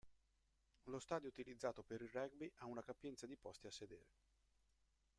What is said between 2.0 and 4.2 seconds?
il rugby ha una capienza di posti a sedere.